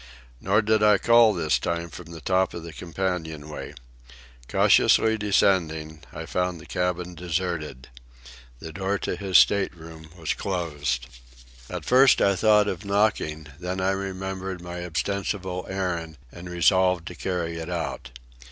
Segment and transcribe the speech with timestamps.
[0.39, 3.75] Nor did I call this time from the top of the companion way.
[4.49, 7.87] Cautiously descending, I found the cabin deserted.
[8.57, 11.05] The door to his state room was closed.
[11.69, 17.13] At first I thought of knocking, then I remembered my ostensible errand and resolved to
[17.15, 18.09] carry it out.